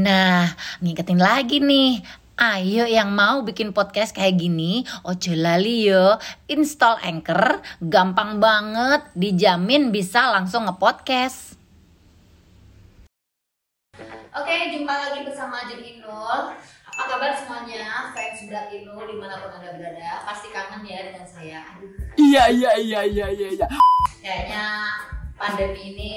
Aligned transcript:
Nah, 0.00 0.48
ngingetin 0.80 1.20
lagi 1.20 1.60
nih. 1.60 2.00
Ayo 2.40 2.88
yang 2.88 3.12
mau 3.12 3.44
bikin 3.44 3.76
podcast 3.76 4.16
kayak 4.16 4.40
gini, 4.40 4.80
ojo 5.04 5.36
lali 5.36 5.92
yo. 5.92 6.16
Install 6.48 7.04
Anchor, 7.04 7.60
gampang 7.84 8.40
banget, 8.40 9.04
dijamin 9.12 9.92
bisa 9.92 10.32
langsung 10.32 10.64
ngepodcast. 10.64 11.60
Oke, 14.32 14.56
jumpa 14.72 14.88
lagi 14.88 15.20
bersama 15.20 15.68
Jeng 15.68 15.84
Inul. 15.84 16.56
Apa 16.88 17.02
kabar 17.04 17.36
semuanya? 17.36 18.08
Fans 18.16 18.40
berat 18.48 18.72
Inul 18.72 19.04
di 19.04 19.16
mana 19.20 19.36
pun 19.36 19.52
anda 19.60 19.76
berada, 19.76 20.24
pasti 20.24 20.48
kangen 20.48 20.80
ya 20.88 21.12
dengan 21.12 21.28
saya. 21.28 21.60
Aduh, 21.76 21.92
Iya 22.16 22.48
iya 22.48 22.72
iya 22.80 23.00
iya 23.04 23.26
iya 23.28 23.48
iya. 23.52 23.66
kayaknya 24.20 24.64
pandemi 25.36 25.92
ini 25.92 26.12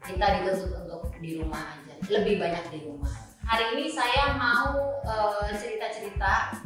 kita 0.00 0.40
dituntut 0.40 0.72
untuk 0.88 1.12
di 1.20 1.36
rumah 1.36 1.64
aja, 1.68 1.93
lebih 2.08 2.40
banyak 2.40 2.64
di 2.72 2.78
rumah. 2.84 3.12
Hari 3.44 3.76
ini 3.76 3.86
saya 3.92 4.36
mau 4.36 4.72
eh, 5.04 5.52
cerita-cerita, 5.52 6.56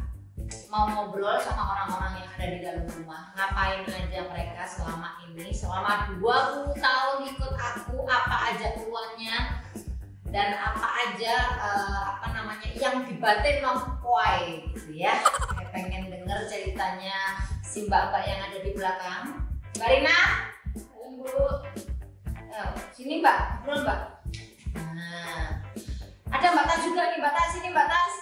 mau 0.71 0.87
ngobrol 0.87 1.35
sama 1.43 1.75
orang-orang 1.75 2.23
yang 2.23 2.29
ada 2.35 2.45
di 2.47 2.59
dalam 2.63 2.85
rumah. 2.87 3.35
Ngapain 3.35 3.83
aja 3.83 4.19
mereka 4.31 4.63
selama 4.63 5.19
ini, 5.27 5.51
selama 5.51 6.15
20 6.17 6.75
tahun 6.79 7.17
ikut 7.35 7.53
aku, 7.55 7.97
apa 8.07 8.35
aja 8.55 8.67
keluarnya, 8.79 9.35
dan 10.31 10.55
apa 10.55 10.87
aja 11.07 11.35
eh, 11.59 12.01
apa 12.15 12.27
namanya 12.31 12.69
yang 12.79 13.03
dibatin 13.03 13.59
nompoy 13.59 14.63
gitu 14.71 15.03
ya. 15.03 15.19
Saya 15.51 15.67
pengen 15.75 16.07
denger 16.07 16.47
ceritanya 16.47 17.43
si 17.59 17.85
mbak-mbak 17.87 18.23
yang 18.23 18.39
ada 18.39 18.57
di 18.63 18.71
belakang. 18.71 19.23
Mbak 19.75 19.87
Rina. 19.87 20.19
Eh, 22.49 22.69
sini 22.95 23.23
mbak, 23.23 23.67
belum 23.67 23.83
mbak. 23.85 24.18
Nah, 24.75 25.47
ada 26.29 26.47
mbak 26.53 26.65
Tas 26.67 26.81
juga 26.85 27.03
nih 27.09 27.17
mbak 27.21 27.33
Tas, 27.33 27.49
sini 27.55 27.69
mbak 27.71 27.87
Tas. 27.87 28.13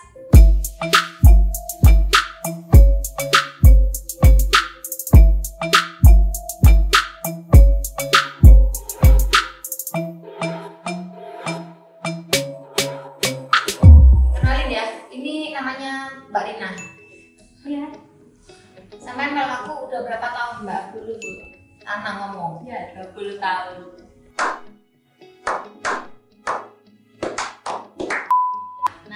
Kenalin 14.34 14.68
ya, 14.72 14.86
ini 15.14 15.54
namanya 15.54 16.10
Mbak 16.30 16.44
Rina. 16.46 16.70
Iya, 17.68 17.86
Sampai 18.98 19.32
kalau 19.36 19.56
aku 19.64 19.74
udah 19.92 20.00
berapa 20.04 20.28
tahun 20.28 20.56
mbak? 20.66 20.84
dulu 20.96 21.14
Bu. 21.14 21.32
Anak 21.88 22.14
ngomong. 22.20 22.54
Ya, 22.68 22.92
20 22.96 23.40
tahun. 23.40 24.07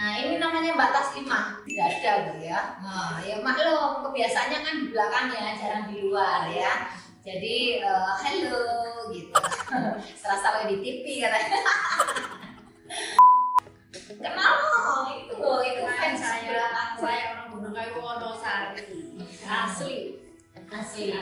Nah 0.02 0.18
ini 0.18 0.42
namanya 0.42 0.74
Mbak 0.74 0.92
Taslimah. 0.98 1.62
Tidak 1.62 1.86
ada 1.86 2.12
gitu 2.26 2.50
ya. 2.50 2.82
Nah 2.82 3.22
ya 3.22 3.38
maklum 3.38 4.02
kebiasaannya 4.02 4.60
kan 4.66 4.74
di 4.82 4.90
belakang 4.90 5.30
ya, 5.30 5.54
jarang 5.54 5.86
di 5.94 6.02
luar 6.02 6.50
ya. 6.50 6.90
Jadi 7.22 7.86
eh, 7.86 8.14
hello 8.26 8.66
gitu. 9.14 9.30
Serasa 10.26 10.58
lagi 10.58 10.74
di 10.74 10.78
TV 10.82 11.22
katanya. 11.22 11.54
Kenal 14.26 14.58
itu 15.22 15.38
itu 15.70 15.84
fans 15.86 16.18
saya, 16.18 16.50
belakang 16.50 16.92
saya 16.98 17.24
orang 17.38 17.48
Gunung 17.54 17.74
Kayu 17.78 18.02
Wonosari. 18.02 18.82
Asli. 19.46 20.18
asli 20.72 21.14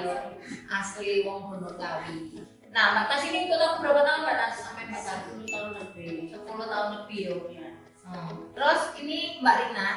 asli 0.71 1.27
wong 1.27 1.51
Bonokawi. 1.51 2.47
Nah 2.71 2.95
Mbak 2.95 3.05
Tas 3.11 3.27
ini 3.27 3.51
ikut 3.51 3.59
aku 3.59 3.83
berapa 3.83 4.07
tahun 4.07 4.23
Mbak 4.23 4.35
Tas 4.39 4.55
sampai 4.55 4.87
Mbak 4.87 5.01
Tas? 5.03 5.19
10 5.35 5.51
tahun 5.51 5.71
lebih. 5.83 6.31
10 6.31 6.47
tahun 6.47 6.87
lebih. 6.95 7.27
Ya. 7.59 7.78
Hmm. 8.09 8.33
Terus 8.57 8.81
ini 8.97 9.37
Mbak 9.37 9.55
Rina, 9.69 9.89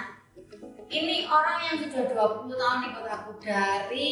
ini 0.93 1.25
orang 1.25 1.59
yang 1.65 1.77
sudah 1.81 2.05
20 2.13 2.61
tahun 2.61 2.81
ikut 2.93 3.07
aku 3.09 3.31
dari 3.41 4.11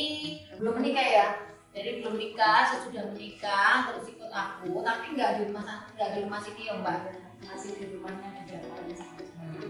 belum 0.56 0.80
menikah 0.80 1.04
ya. 1.04 1.28
Jadi 1.70 2.02
belum 2.02 2.16
nikah, 2.16 2.66
sesudah 2.66 3.12
menikah 3.12 3.92
terus 3.92 4.08
ikut 4.10 4.32
aku, 4.32 4.80
tapi 4.82 5.14
nggak 5.14 5.30
di 5.38 5.42
rumah 5.52 5.86
nggak 5.94 6.10
di 6.16 6.18
rumah 6.24 6.40
sini 6.40 6.66
ya 6.66 6.74
Mbak. 6.80 7.00
Masih 7.44 7.70
di 7.76 7.84
rumahnya 7.92 8.28
di 8.40 8.42
Jakarta. 8.48 9.04
Hmm. 9.36 9.68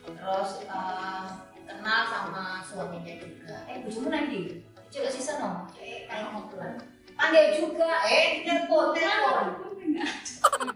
Terus 0.00 0.50
eh, 0.64 1.26
kenal 1.68 2.00
sama 2.08 2.64
suaminya 2.64 3.14
juga. 3.20 3.56
Eh, 3.68 3.84
bujumu 3.84 4.08
nanti. 4.08 4.64
Coba 4.88 5.08
sih 5.12 5.22
seneng. 5.22 5.68
Eh, 5.76 6.08
kalau 6.08 6.32
ngobrol. 6.32 6.80
Panggil 7.12 7.60
juga. 7.60 8.08
Eh, 8.08 8.42
telepon, 8.42 8.96
telepon 8.96 9.70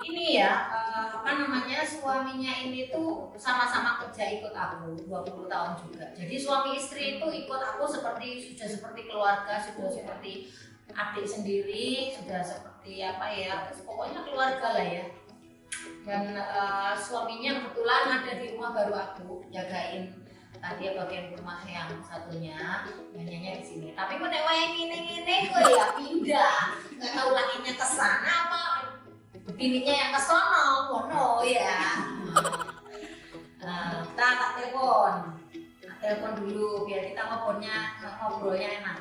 ini 0.04 0.40
ya 0.40 0.52
eh, 0.72 1.06
apa 1.12 1.30
namanya 1.36 1.84
suaminya 1.84 2.52
ini 2.64 2.88
tuh 2.88 3.32
sama-sama 3.36 4.00
kerja 4.04 4.40
ikut 4.40 4.54
aku 4.54 4.96
20 5.04 5.52
tahun 5.52 5.72
juga. 5.76 6.06
Jadi 6.16 6.34
suami 6.40 6.76
istri 6.78 7.20
itu 7.20 7.26
ikut 7.28 7.60
aku 7.60 7.84
seperti 7.84 8.40
sudah 8.40 8.68
seperti 8.68 9.00
keluarga 9.08 9.60
sudah 9.60 9.90
seperti 9.92 10.48
adik 10.94 11.26
sendiri 11.26 12.12
sudah 12.12 12.40
seperti 12.44 13.02
apa 13.02 13.26
ya 13.32 13.54
pokoknya 13.84 14.20
keluarga 14.24 14.68
lah 14.72 14.86
ya. 14.86 15.04
Dan 16.04 16.32
eh, 16.32 16.94
suaminya 16.96 17.60
kebetulan 17.60 18.04
ada 18.20 18.32
di 18.40 18.46
rumah 18.56 18.70
baru 18.72 18.94
aku 18.96 19.44
jagain. 19.52 20.24
Tadi 20.64 20.96
bagian 20.96 21.36
rumah 21.36 21.60
yang 21.68 21.92
satunya 22.00 22.88
banyaknya 23.12 23.60
di 23.60 23.64
sini. 23.68 23.88
Tapi 23.92 24.16
nek 24.16 24.44
wae 24.48 24.64
ngene 24.72 24.96
ngene 24.96 25.36
kok 25.52 25.60
ya 25.68 25.86
pindah. 25.92 26.56
Nggak 26.96 27.10
tahu 27.12 27.30
lakinya 27.36 27.72
ke 27.76 27.84
sana 27.84 28.32
apa 28.48 28.83
bininya 29.52 29.92
yang 29.92 30.10
ke 30.16 30.20
sono 30.24 30.88
ngono 30.88 31.44
ya 31.44 32.00
nah, 33.60 34.00
kita 34.08 34.26
tak 34.40 34.50
telepon 34.56 35.36
tak 35.84 35.96
telepon 36.00 36.32
dulu 36.40 36.88
biar 36.88 37.12
kita 37.12 37.20
ngobrolnya 37.28 37.76
ngobrolnya 38.00 38.68
enak 38.80 38.98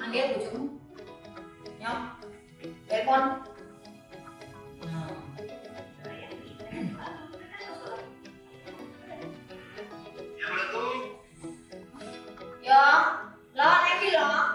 manggil 0.00 0.32
bujumu 0.32 0.80
nyok 1.76 2.00
telepon 2.88 3.22
nah. 4.88 5.12
Ya, 12.62 13.18
lah 13.58 13.84
Eki 13.98 14.14
lah. 14.14 14.54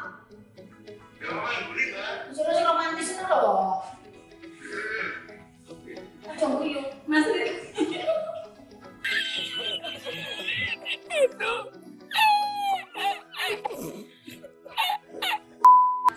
Suruh 2.32 2.54
si 2.56 2.64
romantis 2.64 3.14
itu 3.14 3.24
loh. 3.28 3.84
Mas 6.38 7.26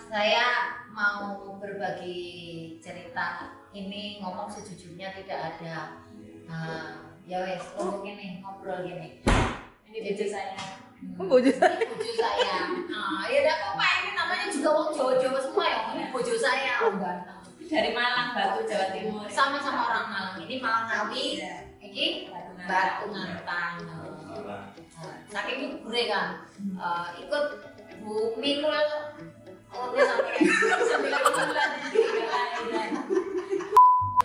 Saya 0.05 0.77
mau 0.93 1.57
berbagi 1.57 2.77
cerita 2.77 3.49
ini 3.73 4.21
ngomong 4.21 4.45
sejujurnya 4.45 5.09
tidak 5.17 5.57
ada. 5.57 6.05
Nah, 6.45 7.17
ya 7.25 7.41
wes, 7.41 7.65
ngomong 7.73 8.05
gini, 8.05 8.45
ngobrol 8.45 8.85
gini. 8.85 9.25
ini 9.89 9.97
baju 10.05 10.25
saya. 10.29 10.61
Hmm. 11.01 11.25
Bojo 11.25 11.49
saya. 11.49 11.81
Bojo 11.81 12.13
saya. 12.13 12.57
Nah, 12.93 13.25
ya 13.25 13.37
udah 13.41 13.57
apa 13.73 13.85
ini 14.05 14.11
namanya 14.13 14.45
juga 14.53 14.69
wong 14.69 14.93
Jawa-Jawa 14.93 15.39
semua 15.41 15.65
ya. 15.65 15.79
Ini 15.97 16.03
bojo 16.13 16.35
saya, 16.37 16.85
orang 16.85 17.01
ganteng. 17.01 17.40
Dari 17.71 17.95
Malang, 17.95 18.35
Batu, 18.35 18.67
Jawa 18.67 18.91
Timur. 18.91 19.23
Sama-sama 19.31 19.87
orang 19.87 20.07
Malang. 20.11 20.35
Ini 20.43 20.55
Malang 20.59 20.85
Ngawi, 20.91 21.39
Iya. 21.39 21.55
iki 21.79 22.27
Batu 22.67 23.07
Ngantang. 23.07 23.73
Nah, 23.87 24.67
saking 25.31 25.57
itu 25.63 25.75
gue 25.87 26.03
kan 26.11 26.43
eh, 26.59 27.07
ikut 27.23 27.45
Bu 28.03 28.35
Minul 28.37 28.75
oh 29.71 29.87
sampai 29.95 30.43
sembilan 30.83 31.21
bulan 31.31 31.71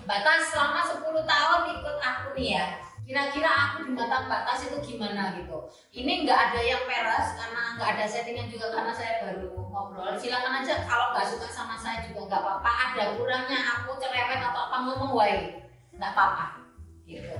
batas 0.07 0.43
selama 0.51 0.81
10 0.87 1.03
tahun 1.23 1.61
ikut 1.79 1.97
aku 2.03 2.27
nih 2.35 2.49
ya 2.59 2.67
kira-kira 3.17 3.49
aku 3.49 3.89
di 3.89 3.97
mata 3.97 4.29
batas 4.29 4.69
itu 4.69 4.77
gimana 4.85 5.33
gitu? 5.41 5.57
Ini 5.89 6.29
nggak 6.29 6.37
ada 6.37 6.61
yang 6.61 6.85
peres 6.85 7.33
karena 7.33 7.81
nggak 7.81 7.89
ada 7.97 8.05
settingan 8.05 8.53
juga 8.53 8.69
karena 8.69 8.93
saya 8.93 9.25
baru 9.25 9.57
ngobrol. 9.57 10.13
Silakan 10.21 10.61
aja 10.61 10.85
kalau 10.85 11.17
nggak 11.17 11.25
suka 11.25 11.49
sama 11.49 11.81
saya 11.81 12.05
juga 12.05 12.29
nggak 12.29 12.45
apa-apa. 12.45 12.69
Ada 12.93 13.17
kurangnya 13.17 13.57
aku 13.57 13.97
cerewet 13.97 14.45
atau 14.45 14.69
apa 14.69 14.77
ngomong 14.85 15.17
wae 15.17 15.65
nggak 15.97 16.13
apa-apa. 16.13 16.61
Gitu. 17.09 17.33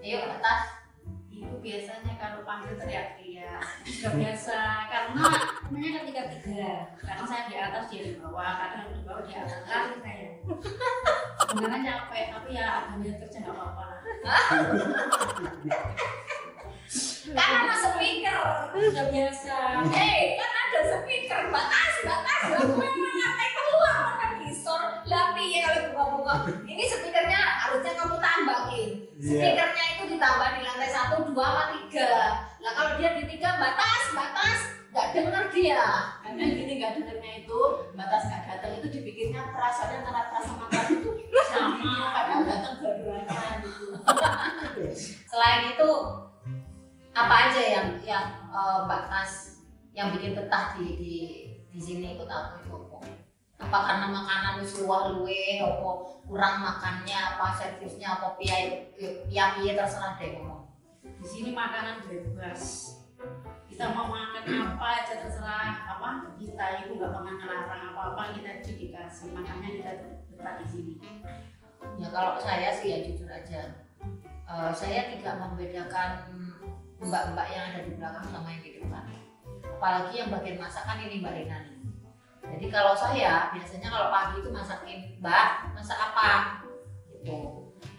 Ayo 0.00 0.24
batas. 0.24 0.72
Itu 1.28 1.52
biasanya 1.60 2.16
kalau 2.16 2.40
panggil 2.48 2.72
teriak-teriak. 2.80 3.23
Sudah 3.84 4.12
biasa 4.16 4.58
karena 4.90 5.22
namanya 5.64 5.90
kan 5.96 6.02
tiga 6.08 6.22
tiga. 6.32 6.68
Karena 7.00 7.24
saya 7.24 7.42
di 7.48 7.54
atas 7.58 7.84
dia 7.90 8.00
di 8.04 8.12
bawah, 8.20 8.52
kadang 8.58 8.92
di 8.92 9.00
bawah 9.04 9.22
di 9.24 9.32
atas 9.36 9.60
kan 9.66 9.94
saya. 10.00 10.28
Sebenarnya 11.44 11.80
capek, 11.84 12.24
tapi 12.34 12.50
ya 12.56 12.68
ambil 12.92 13.12
kerja 13.20 13.38
nggak 13.44 13.54
apa-apa 13.54 13.84
kan 17.34 17.50
ada 17.64 17.74
speaker 17.74 18.40
Sudah 18.76 19.06
biasa. 19.10 19.56
eh 19.90 20.20
kan 20.36 20.50
ada 20.52 20.80
speaker 20.92 21.40
batas 21.50 21.94
batas 22.04 22.40
apa 47.24 47.34
aja 47.48 47.62
yang 47.64 47.88
yang 48.04 48.26
eh, 48.52 48.78
Mbak 48.84 49.04
yang 49.96 50.12
bikin 50.12 50.36
betah 50.36 50.76
di 50.76 50.86
di 51.00 51.16
di 51.72 51.80
sini 51.80 52.18
ikut 52.18 52.28
aku 52.28 52.60
itu 52.60 52.70
apa? 52.76 52.98
Apa 53.64 53.78
karena 53.86 54.06
makanan 54.10 54.60
wis 54.60 54.82
luwah 54.82 55.08
luwe, 55.14 55.62
apa 55.62 55.90
kurang 56.26 56.56
makannya, 56.60 57.14
apa 57.14 57.54
servisnya, 57.56 58.18
apa 58.18 58.36
piye 58.36 58.90
piye 58.98 59.44
piye 59.56 59.72
terserah 59.72 60.20
deh 60.20 60.36
ngomong. 60.36 60.62
di 61.04 61.26
sini 61.32 61.50
makanan 61.56 62.04
bebas 62.04 62.92
kita 63.64 63.96
mau 63.96 64.12
makan 64.12 64.44
apa 64.44 64.86
aja 65.00 65.24
terserah 65.24 65.72
apa 65.88 66.36
kita 66.36 66.84
itu 66.84 67.00
nggak 67.00 67.12
pernah 67.16 67.32
ngelarang 67.40 67.82
apa 67.96 68.02
apa 68.12 68.22
kita 68.36 68.60
dikasih 68.60 69.32
makanya 69.32 69.68
kita 69.72 69.92
betah 70.36 70.54
di 70.60 70.66
sini 70.68 70.94
Ya 72.00 72.08
kalau 72.12 72.40
saya 72.40 72.72
sih 72.72 72.92
ya 72.92 72.98
jujur 73.04 73.28
aja, 73.28 73.84
Eh, 74.44 74.72
saya 74.76 75.08
tidak 75.08 75.40
membedakan 75.40 76.20
mbak-mbak 77.04 77.46
yang 77.52 77.64
ada 77.72 77.80
di 77.84 77.92
belakang 77.96 78.26
sama 78.32 78.48
yang 78.48 78.62
di 78.64 78.70
depan. 78.80 79.04
Apalagi 79.64 80.14
yang 80.16 80.30
bagian 80.32 80.58
masakan 80.58 80.98
ini 81.04 81.20
Mbak 81.20 81.34
Rina 81.36 81.56
nih. 81.64 81.76
Jadi 82.44 82.66
kalau 82.68 82.94
saya 82.96 83.52
biasanya 83.52 83.88
kalau 83.88 84.08
pagi 84.12 84.36
itu 84.40 84.50
masakin 84.52 85.00
Mbak, 85.20 85.48
masak 85.76 85.98
apa? 86.00 86.28
Gitu. 87.12 87.38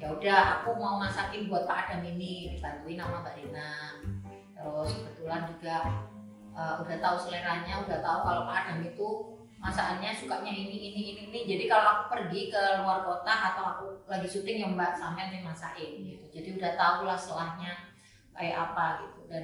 Ya 0.02 0.08
udah, 0.12 0.42
aku 0.62 0.78
mau 0.78 0.98
masakin 0.98 1.50
buat 1.50 1.70
Pak 1.70 1.90
Adam 1.90 2.02
ini 2.06 2.58
dibantuin 2.58 2.98
sama 2.98 3.22
Mbak 3.22 3.36
Rina. 3.42 3.72
Terus 4.58 4.90
kebetulan 4.98 5.42
juga 5.50 5.78
eh, 6.58 6.76
udah 6.82 6.98
tahu 6.98 7.16
seleranya, 7.22 7.74
udah 7.86 8.00
tahu 8.02 8.20
kalau 8.26 8.42
Pak 8.50 8.58
Adam 8.66 8.80
itu 8.86 9.08
masakannya 9.66 10.14
sukanya 10.14 10.54
ini 10.54 10.78
ini 10.78 11.02
ini 11.10 11.22
ini 11.26 11.40
jadi 11.50 11.66
kalau 11.66 11.86
aku 11.90 12.04
pergi 12.14 12.54
ke 12.54 12.64
luar 12.86 13.02
kota 13.02 13.34
atau 13.34 13.64
aku 13.66 13.86
lagi 14.06 14.30
syuting 14.30 14.62
ya 14.62 14.70
mbak 14.70 14.94
sampean 14.94 15.34
yang 15.34 15.50
masakin 15.50 16.06
gitu 16.06 16.22
jadi 16.30 16.50
udah 16.54 16.72
tahu 16.78 17.10
lah 17.10 17.18
selahnya 17.18 17.74
kayak 18.36 18.70
apa 18.70 19.08
gitu. 19.08 19.20
Dan 19.32 19.44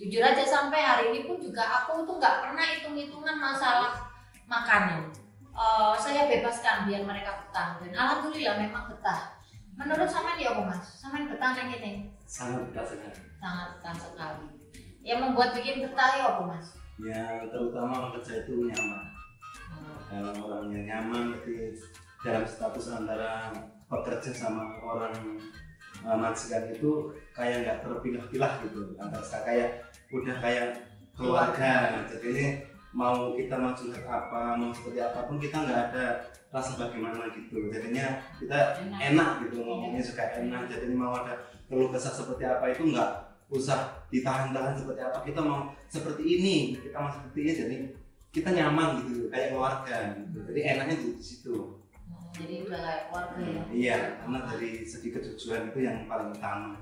jujur 0.00 0.22
aja 0.24 0.42
sampai 0.42 0.80
hari 0.80 1.04
ini 1.12 1.28
pun 1.28 1.36
juga 1.36 1.62
aku 1.84 2.08
tuh 2.08 2.16
nggak 2.16 2.40
pernah 2.42 2.64
hitung 2.64 2.96
hitungan 2.96 3.36
masalah 3.36 3.94
makanan. 4.48 5.12
Eh, 5.50 5.94
saya 6.00 6.24
bebaskan 6.24 6.88
biar 6.88 7.04
mereka 7.04 7.44
betah. 7.44 7.76
Dan 7.78 7.92
alhamdulillah 7.92 8.56
memang 8.56 8.88
betah. 8.88 9.36
Menurut 9.76 10.08
sampean 10.08 10.40
ya 10.40 10.56
apa 10.56 10.62
mas? 10.72 10.84
Sampean 10.96 11.28
betah 11.28 11.56
neng 11.56 11.72
ini 11.72 11.92
sangat 12.30 12.62
dekat 12.70 12.86
sekali. 12.96 13.20
Sangat 13.42 13.68
betah 13.76 13.96
sekali. 13.96 14.46
Yang 15.04 15.18
membuat 15.24 15.50
bikin 15.56 15.84
betah 15.84 16.10
ya 16.16 16.24
apa 16.36 16.42
mas? 16.48 16.66
Ya 17.00 17.44
terutama 17.48 18.12
kerja 18.16 18.44
itu 18.44 18.68
nyaman. 18.68 19.04
Hmm. 19.70 19.98
kalau 20.10 20.34
orangnya 20.50 20.82
nyaman 20.82 21.30
jadi 21.38 21.70
dalam 22.26 22.42
status 22.42 22.90
antara 22.90 23.54
pekerja 23.86 24.30
sama 24.34 24.78
orang 24.82 25.38
uh, 26.04 26.16
majikan 26.16 26.68
itu 26.72 27.12
kayak 27.36 27.56
nggak 27.64 27.78
terpilah-pilah 27.84 28.52
gitu 28.66 28.80
antara 29.00 29.38
kayak 29.44 29.68
udah 30.10 30.36
kayak 30.40 30.68
keluarga. 31.14 31.72
Jadi 32.08 32.64
mau 32.90 33.38
kita 33.38 33.54
mau 33.54 33.70
curhat 33.70 34.02
apa 34.02 34.58
mau 34.58 34.74
seperti 34.74 34.98
apa 34.98 35.30
pun 35.30 35.38
kita 35.38 35.62
nggak 35.62 35.80
ada 35.92 36.04
rasa 36.50 36.80
bagaimana 36.80 37.30
gitu. 37.32 37.70
Jadinya 37.70 38.18
kita 38.40 38.80
enak. 38.82 39.46
gitu 39.46 39.62
ngomongnya 39.62 40.02
juga 40.02 40.24
enak. 40.40 40.62
Jadi 40.66 40.94
mau 40.94 41.14
ada 41.14 41.34
keluh 41.70 41.90
kesah 41.94 42.12
seperti 42.12 42.44
apa 42.46 42.70
itu 42.70 42.90
nggak 42.90 43.10
usah 43.50 44.06
ditahan-tahan 44.10 44.74
seperti 44.74 45.00
apa. 45.02 45.18
Kita 45.22 45.40
mau 45.42 45.70
seperti 45.86 46.22
ini 46.22 46.54
kita 46.78 46.96
mau 46.98 47.10
seperti 47.10 47.38
ini 47.42 47.52
jadi 47.54 47.76
kita 48.30 48.50
nyaman 48.54 49.02
gitu 49.06 49.26
kayak 49.30 49.54
keluarga 49.54 49.96
gitu. 50.18 50.38
Jadi 50.50 50.60
enaknya 50.62 50.96
di, 50.98 51.08
situ 51.18 51.79
jadi 52.34 52.54
udah 52.66 52.80
kayak 52.80 53.02
keluarga 53.10 53.40
ya. 53.42 53.62
Iya 53.70 53.96
karena 54.22 54.38
dari 54.46 54.70
segi 54.82 55.08
kejujuran 55.10 55.70
itu 55.74 55.78
yang 55.82 56.06
paling 56.06 56.30
utama. 56.30 56.78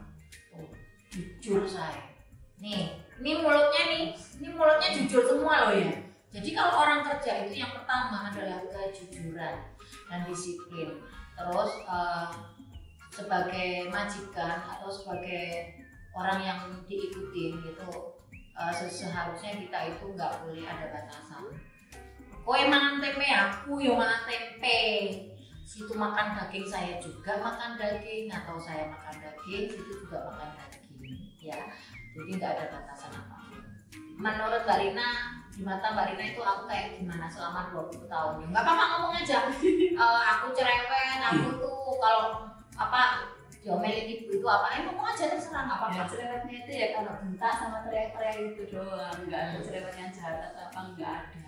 Jujur. 1.09 1.65
Saya. 1.65 2.05
Nih 2.61 2.93
ini 3.19 3.31
mulutnya 3.41 3.83
nih 3.89 4.05
ini 4.13 4.49
mulutnya 4.53 4.89
jujur 4.93 5.23
semua 5.25 5.71
loh 5.71 5.75
ya. 5.77 5.93
Jadi 6.29 6.53
kalau 6.53 6.85
orang 6.85 7.01
kerja 7.01 7.49
itu 7.49 7.65
yang 7.65 7.73
pertama 7.73 8.29
adalah 8.29 8.61
kejujuran 8.69 9.57
dan 10.13 10.21
disiplin. 10.29 11.01
Terus 11.39 11.73
eh, 11.89 12.29
sebagai 13.09 13.89
majikan 13.89 14.61
atau 14.69 14.91
sebagai 14.93 15.73
orang 16.13 16.39
yang 16.45 16.61
diikutin 16.85 17.63
gitu 17.65 17.89
eh, 18.53 18.73
se- 18.75 18.93
seharusnya 18.93 19.57
kita 19.57 19.79
itu 19.97 20.05
nggak 20.13 20.45
boleh 20.45 20.67
ada 20.69 20.87
batasan. 20.93 21.49
Kowe 22.45 22.61
mangan 22.65 23.01
tempe 23.01 23.29
aku 23.29 23.77
yo 23.81 23.93
mangan 23.97 24.25
tempe 24.25 24.77
situ 25.69 25.93
makan 25.93 26.33
daging 26.33 26.65
saya 26.65 26.97
juga 26.97 27.37
makan 27.45 27.77
daging 27.77 28.33
atau 28.33 28.57
saya 28.57 28.89
makan 28.89 29.21
daging 29.21 29.69
situ 29.69 29.93
juga 30.09 30.25
makan 30.33 30.49
daging 30.57 31.21
ya. 31.37 31.61
Jadi 32.17 32.31
nggak 32.41 32.53
ada 32.57 32.65
batasan 32.73 33.13
apa 33.13 33.39
menurut 34.19 34.67
Mbak 34.67 34.79
Rina 34.83 35.09
di 35.55 35.63
mata 35.63 35.95
Mbak 35.95 36.07
Rina 36.13 36.25
itu 36.35 36.43
aku 36.43 36.63
kayak 36.67 36.99
gimana 36.99 37.27
selama 37.31 37.71
20 37.71 38.11
tahun 38.11 38.35
ya? 38.43 38.47
Nggak 38.51 38.65
apa-apa 38.67 38.85
ngomong 38.95 39.13
aja. 39.15 39.39
Eh, 39.99 40.23
aku 40.31 40.55
cerewet 40.55 41.19
aku 41.19 41.59
tuh 41.59 41.99
kalau 41.99 42.47
apa 42.79 43.35
diomelin 43.59 44.07
ibu 44.07 44.39
itu 44.39 44.47
apa 44.47 44.79
eh 44.79 44.87
ngomong 44.87 45.11
aja 45.11 45.27
terserah 45.27 45.67
nggak 45.67 45.75
ya 45.75 45.83
apa-apa 45.91 46.03
cerewetnya 46.07 46.55
itu 46.63 46.71
ya 46.71 46.87
kalau 46.95 47.13
bentak 47.19 47.55
sama 47.59 47.83
teriak-teriak 47.83 48.37
itu 48.55 48.63
doang. 48.71 49.19
Nggak 49.27 49.41
ada 49.43 49.59
cerewet 49.59 49.95
yang 49.99 50.11
jahat 50.15 50.55
atau 50.55 50.63
apa 50.71 50.81
nggak 50.95 51.11
ada. 51.11 51.43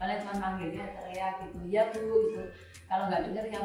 Paling 0.00 0.18
cuma 0.24 0.34
manggilnya 0.40 0.84
teriak 0.96 1.32
gitu 1.44 1.60
ya 1.68 1.82
bu 1.92 2.00
gitu 2.32 2.42
kalau 2.90 3.04
nggak 3.06 3.22
denger 3.30 3.46
ya 3.48 3.62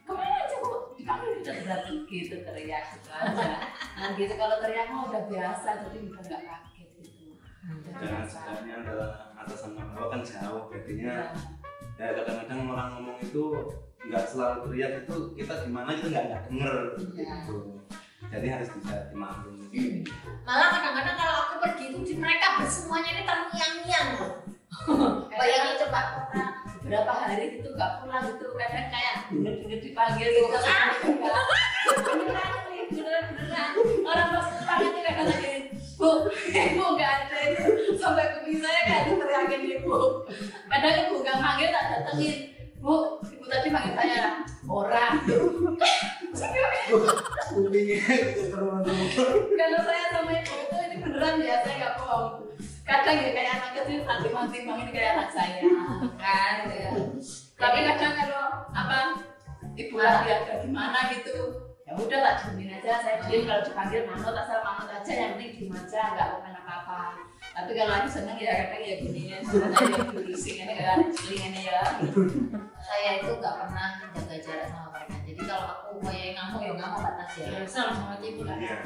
ke 0.00 0.10
mana 0.10 0.34
aja 0.42 0.56
bu 0.58 0.70
dipanggil 0.96 1.30
gitu 1.38 1.50
berarti 1.62 1.92
gitu 2.08 2.34
teriak 2.40 2.84
gitu 2.90 3.08
aja. 3.12 3.50
Nah 3.94 4.08
gitu 4.16 4.32
kalau 4.34 4.56
teriak 4.58 4.86
mah 4.88 5.02
udah 5.06 5.22
biasa 5.28 5.68
jadi 5.84 5.98
udah 6.02 6.22
nggak 6.24 6.42
kaget 6.42 6.88
gitu. 6.98 7.24
Udah 7.62 7.92
dan 7.94 8.00
biasa. 8.00 8.36
sebenarnya 8.40 8.74
adalah 8.82 9.10
atasan 9.38 9.70
sama 9.72 9.92
bawah 9.94 10.08
kan 10.10 10.20
jauh 10.20 10.62
jadinya 10.72 11.14
Ya. 12.00 12.08
ya 12.08 12.16
kadang-kadang 12.16 12.60
orang 12.66 12.88
ngomong 12.96 13.18
itu 13.20 13.44
nggak 14.00 14.24
selalu 14.24 14.56
teriak 14.66 14.92
itu 15.04 15.16
kita 15.36 15.52
gimana 15.62 15.92
kita 15.92 16.06
nggak 16.08 16.24
nggak 16.26 16.42
denger 16.48 16.74
Iya. 17.14 17.34
gitu. 17.44 17.56
Jadi 18.30 18.46
harus 18.46 18.68
bisa 18.78 18.94
dimaklum 19.10 19.56
malah 20.42 20.68
kadang-kadang 20.72 21.16
kalau 21.16 21.34
aku 21.46 21.54
pergi 21.62 21.84
itu 21.90 21.98
di 22.02 22.14
mereka 22.16 22.58
bersemuanya 22.58 23.10
ini 23.12 23.22
terngiang-ngiang 23.22 24.08
loh. 24.18 24.32
Bayangin 25.38 25.76
coba. 25.78 26.00
Karena 26.26 26.49
beberapa 26.90 27.14
hari 27.22 27.54
gitu 27.54 27.70
nggak 27.78 28.02
pulang 28.02 28.26
gitu 28.26 28.50
kadang 28.58 28.90
kayak 28.90 29.14
denger-denger 29.30 29.78
dipanggil 29.78 30.26
gitu. 30.26 30.50
ah! 30.58 30.90
Beneran 32.02 32.66
nih 32.66 32.82
beneran. 32.90 33.66
Orang 34.02 34.28
pas 34.34 34.46
pulang 34.50 34.82
itu 34.90 34.98
kadang 35.06 35.26
lagi 35.30 35.54
bu 35.70 36.10
ibu 36.50 36.84
nggak 36.98 37.12
ada 37.14 37.38
itu 37.46 37.94
sampai 37.94 38.42
ke 38.42 38.58
saya 38.58 38.80
kayak 38.90 39.02
diteriakin 39.06 39.62
ibu 39.78 40.26
padahal 40.66 40.98
ibu 41.06 41.14
nggak 41.22 41.38
manggil 41.38 41.70
tak 41.70 41.84
datengin. 41.94 42.58
Bu 42.82 43.22
ibu 43.22 43.44
tadi 43.46 43.68
manggil 43.70 43.94
saya 43.94 44.42
orang. 44.66 45.12
Terus 45.22 47.06
kalau 49.46 49.80
saya 49.86 50.04
sama 50.10 50.30
ibu 50.34 50.54
itu 50.58 50.74
ini 50.90 50.96
beneran 51.06 51.38
ya 51.38 51.62
saya 51.62 51.74
nggak 51.86 51.94
bohong. 52.02 52.50
Kadang 52.82 53.22
ya 53.22 53.30
kayak 53.30 53.54
anak 53.54 53.70
kecil 53.78 54.02
hati 54.02 54.26
timbang 54.50 54.82
ini 54.82 54.90
kayak 54.90 55.14
anak 55.14 55.30
saya 55.30 55.62
kan? 56.18 56.56
ya. 56.70 56.79
Tapi 57.60 57.78
kadang 57.84 58.14
kalau 58.16 58.44
apa 58.72 58.98
ibu 59.76 59.96
lagi 60.00 60.32
ada 60.32 60.64
di 60.64 60.68
mana 60.72 61.12
gitu 61.12 61.68
ya 61.84 61.92
udah 61.92 62.18
tak 62.24 62.34
diemin 62.48 62.72
aja. 62.80 63.02
Saya 63.04 63.20
diem 63.28 63.44
kalau 63.44 63.60
dipanggil 63.60 64.08
manut 64.08 64.32
asal 64.32 64.64
manut 64.64 64.88
aja 64.88 65.12
yang 65.12 65.36
penting 65.36 65.68
diem 65.68 65.76
aja 65.76 66.00
nggak 66.16 66.28
komen 66.40 66.56
apa 66.56 66.72
apa 66.80 67.00
tapi 67.50 67.70
kalau 67.74 67.92
lagi 67.92 68.08
seneng 68.08 68.38
ya 68.38 68.52
kadang 68.64 68.80
ya 68.80 68.94
gini 69.02 69.22
ya. 69.28 69.38
Sebenarnya 69.44 70.72
ya 70.80 70.92
ini 71.28 71.60
ya. 71.66 71.82
Saya 72.80 73.10
itu 73.20 73.32
nggak 73.36 73.54
pernah 73.60 73.88
jaga 74.16 74.36
jarak 74.38 74.66
sama 74.70 74.88
mereka. 74.94 75.16
Jadi 75.26 75.40
kalau 75.44 75.66
aku 75.66 75.90
kayak 76.06 76.38
ngamuk 76.38 76.60
ya 76.64 76.72
ngamuk 76.78 77.00
batas 77.04 77.30
ya 77.36 77.44
ya 77.50 77.60
sama 77.66 77.92
sama 77.92 78.16
ibu 78.22 78.40
lah. 78.46 78.56
Iya. 78.56 78.76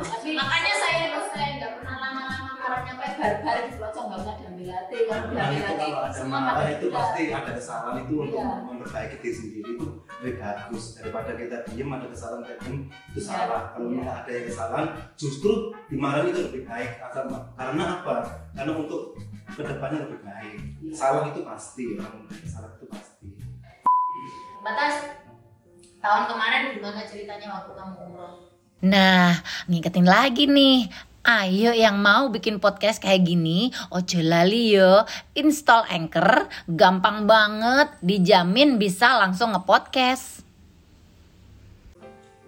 Tapi 0.00 0.28
makanya 0.32 0.72
saya 0.78 1.04
saya 1.28 1.48
nggak 1.58 1.72
pernah 1.82 1.96
lama-lama 2.00 2.53
marah 2.64 2.80
nyampe 2.82 3.04
bar-bar 3.14 3.56
di 3.60 3.70
pelocong 3.76 4.04
nggak 4.08 4.18
pernah 4.18 4.36
diambil 4.40 4.68
hati 4.70 4.96
kalau 5.04 5.20
Nah 5.20 5.28
diambil 5.28 5.52
itu 5.54 5.66
hati 5.68 5.84
kalau 5.84 6.00
ada 6.00 6.16
semua 6.16 6.38
marah 6.40 6.54
pada 6.56 6.72
itu 6.72 6.86
pasti 6.88 7.22
ada 7.28 7.50
kesalahan 7.52 7.96
itu 8.00 8.14
untuk 8.16 8.40
Iya. 8.40 8.56
memperbaiki 8.64 9.16
diri 9.20 9.34
sendiri 9.36 9.70
itu 9.70 9.86
lebih 10.16 10.34
bagus 10.40 10.84
daripada 10.96 11.30
kita 11.34 11.56
diem 11.66 11.90
ada 11.90 12.06
kesalahan 12.08 12.42
kayak 12.42 12.60
gini 12.62 12.78
itu 12.88 13.18
Iya. 13.18 13.28
salah 13.28 13.62
kalau 13.68 13.84
Iya. 13.84 13.92
memang 13.94 14.16
ada 14.16 14.30
yang 14.30 14.44
kesalahan 14.48 14.86
justru 15.14 15.52
dimarahin 15.86 16.26
itu 16.26 16.40
lebih 16.42 16.62
baik 16.64 16.90
Asal- 17.02 17.44
karena 17.52 17.84
apa 17.94 18.14
karena 18.50 18.72
untuk 18.74 19.02
ke 19.46 19.62
depannya 19.62 19.98
lebih 20.00 20.20
baik 20.22 20.56
Iya. 20.80 20.92
salah 20.96 21.22
itu 21.28 21.40
pasti 21.44 21.82
orang 21.92 22.14
salah 22.44 22.70
itu 22.72 22.86
pasti 22.88 23.28
batas 24.58 24.94
tahun 26.00 26.22
kemarin 26.26 26.72
gimana 26.72 27.00
ceritanya 27.04 27.48
waktu 27.52 27.72
kamu 27.74 27.92
umroh 28.02 28.32
Nah, 28.82 29.32
ngingetin 29.64 30.04
lagi 30.04 30.44
nih. 30.44 30.92
Ayo 31.24 31.72
yang 31.72 32.04
mau 32.04 32.28
bikin 32.28 32.60
podcast 32.60 33.00
kayak 33.00 33.24
gini, 33.24 33.72
ojo 33.88 34.20
lali 34.20 34.76
yo, 34.76 35.08
install 35.32 35.88
Anchor, 35.88 36.52
gampang 36.68 37.24
banget, 37.24 37.96
dijamin 38.04 38.76
bisa 38.76 39.16
langsung 39.16 39.56
nge-podcast. 39.56 40.44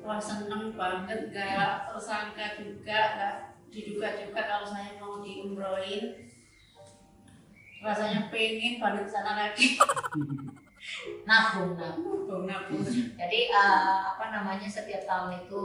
Wah 0.04 0.21
seneng 0.21 0.76
banget. 0.76 1.33
Gak 1.33 1.88
tersangka 1.88 2.61
juga 2.61 3.16
gak 3.16 3.37
diduga-duga 3.73 4.45
kalau 4.45 4.68
saya 4.68 4.92
mau 5.00 5.25
diumrohin 5.25 6.12
rasanya 7.80 8.28
pengen 8.28 8.76
balik 8.76 9.09
sana 9.09 9.40
lagi. 9.40 9.80
Nabung 11.25 11.80
nabung. 11.80 12.28
Nabung 12.28 12.45
nabung. 12.45 12.85
Jadi 13.16 13.40
eh, 13.49 13.97
apa 14.04 14.25
namanya 14.28 14.68
setiap 14.68 15.09
tahun 15.09 15.49
itu 15.49 15.64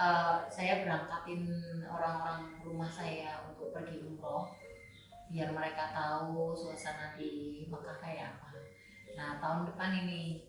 eh, 0.00 0.36
saya 0.48 0.80
berangkatin 0.80 1.44
orang-orang 1.84 2.56
rumah 2.64 2.88
saya 2.88 3.44
untuk 3.44 3.76
pergi 3.76 4.00
umroh 4.00 4.48
biar 5.30 5.54
mereka 5.54 5.94
tahu 5.94 6.56
suasana 6.56 7.14
di 7.14 7.62
Mekah 7.70 7.98
kayak 8.02 8.34
apa. 8.34 8.50
Nah 9.14 9.30
tahun 9.38 9.68
depan 9.68 9.90
ini. 10.06 10.48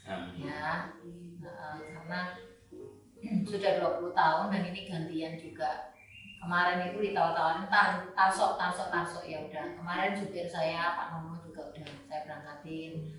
Amin. 0.00 0.48
ya 0.48 0.90
eh, 1.44 1.76
karena 1.92 2.20
sudah 3.50 3.72
20 4.00 4.16
tahun 4.16 4.46
dan 4.52 4.62
ini 4.68 4.80
gantian 4.88 5.34
juga. 5.36 5.92
Kemarin 6.40 6.88
itu 6.88 7.12
ditawa-tawarin 7.12 7.68
tar 7.68 8.00
tarsok 8.16 8.56
tarsok 8.56 8.88
tarsok 8.88 9.24
ya 9.28 9.44
udah. 9.44 9.76
Kemarin 9.76 10.16
supir 10.16 10.48
saya 10.48 10.96
Pak 10.96 11.06
Nono 11.12 11.36
juga 11.44 11.68
udah 11.68 11.84
saya 12.08 12.24
berangkatin 12.24 13.12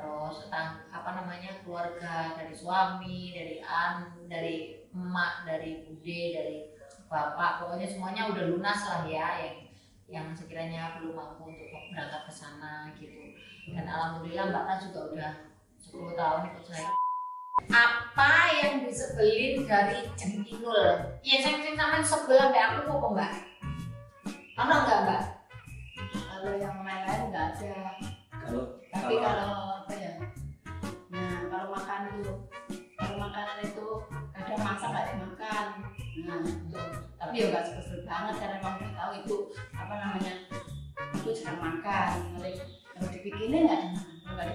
terus 0.00 0.48
tentang 0.48 0.80
apa 0.88 1.10
namanya 1.20 1.60
keluarga 1.60 2.32
dari 2.40 2.56
suami 2.56 3.36
dari 3.36 3.60
an 3.60 4.08
dari 4.32 4.88
emak 4.96 5.44
dari 5.44 5.84
bude 5.84 6.22
dari 6.32 6.56
bapak 7.12 7.60
pokoknya 7.60 7.84
semuanya 7.84 8.32
udah 8.32 8.44
lunas 8.48 8.80
lah 8.88 9.04
ya 9.04 9.28
yang 9.44 9.56
yang 10.10 10.26
sekiranya 10.34 10.98
belum 10.98 11.14
mampu 11.14 11.52
untuk 11.52 11.68
berangkat 11.92 12.22
ke 12.26 12.32
sana 12.32 12.90
gitu. 12.98 13.36
Dan 13.70 13.86
alhamdulillah 13.86 14.50
mbak 14.50 14.64
kan 14.66 14.78
juga 14.82 15.00
udah 15.14 15.32
10 15.78 16.18
tahun 16.18 16.40
ikut 16.50 16.64
saya. 16.66 16.90
Apa 17.70 18.32
yang 18.58 18.74
disebelin 18.88 19.68
dari 19.68 20.08
centinul 20.16 21.12
ya 21.20 21.36
saya 21.44 21.60
sing 21.60 21.76
sampean 21.76 22.02
sebelah 22.02 22.50
mbak 22.50 22.64
aku 22.82 22.90
kok 22.90 23.12
mbak? 23.14 23.32
Ada 24.58 24.74
nggak 24.82 25.00
mbak? 25.06 25.22
Kalau 26.10 26.52
yang 26.58 26.76
lain-lain 26.82 27.22
nggak 27.30 27.46
ada. 27.54 27.74
Kalau 28.34 28.62
tapi 28.90 29.14
kalau 29.22 29.69
makan 32.00 32.16
itu 32.24 32.34
kalau 32.96 33.16
makanan 33.20 33.56
itu 33.60 33.88
kadang 34.32 34.60
masak 34.64 34.88
nggak 34.88 35.06
dimakan. 35.12 35.66
Nah 36.24 36.38
itu 36.40 36.80
tapi 37.20 37.34
ya 37.36 37.44
nggak 37.52 37.64
sebesar 37.68 38.00
banget 38.08 38.34
karena 38.40 38.56
emang 38.60 38.74
udah 38.80 38.92
tahu 38.96 39.12
itu 39.20 39.36
apa 39.76 39.94
namanya 40.00 40.32
itu 41.12 41.28
sedang 41.36 41.60
makan. 41.60 42.10
Kalau 42.96 43.08
dibikinin 43.12 43.68
nggak 43.68 43.82
kalau 44.24 44.32
nggak 44.32 44.48